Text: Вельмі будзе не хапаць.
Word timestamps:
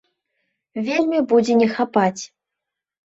Вельмі 0.87 1.19
будзе 1.33 1.53
не 1.63 1.67
хапаць. 1.77 2.21